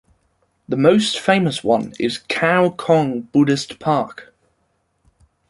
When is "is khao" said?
1.99-2.75